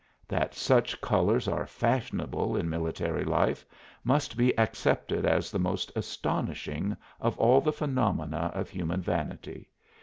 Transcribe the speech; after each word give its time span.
That 0.27 0.55
such 0.55 0.99
colors 0.99 1.47
are 1.47 1.67
fashionable 1.67 2.57
in 2.57 2.67
military 2.67 3.23
life 3.23 3.67
must 4.03 4.35
be 4.35 4.57
accepted 4.57 5.27
as 5.27 5.51
the 5.51 5.59
most 5.59 5.91
astonishing 5.95 6.97
of 7.19 7.37
all 7.37 7.61
the 7.61 7.71
phenomena 7.71 8.49
of 8.55 8.71
human 8.71 9.01
vanity. 9.01 9.69